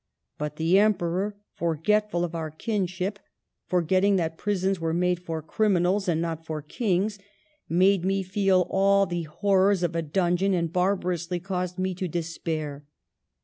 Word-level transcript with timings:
But 0.39 0.55
the 0.55 0.79
Emperor, 0.79 1.37
forgetful 1.53 2.23
of 2.23 2.33
our 2.33 2.49
kinship, 2.49 3.19
forgetting 3.67 4.15
that 4.15 4.35
prisons 4.35 4.79
were 4.79 4.95
made 4.95 5.19
for 5.19 5.43
criminals 5.43 6.07
and 6.07 6.19
not 6.19 6.43
for 6.43 6.63
kings, 6.63 7.19
made 7.69 8.03
me 8.03 8.23
feel 8.23 8.65
all 8.71 9.05
the 9.05 9.21
horrors 9.29 9.83
of 9.83 9.95
a 9.95 10.01
dun 10.01 10.37
geon, 10.37 10.55
and 10.57 10.73
barbarously 10.73 11.39
caused 11.39 11.77
me 11.77 11.93
to 11.93 12.07
despair. 12.07 12.83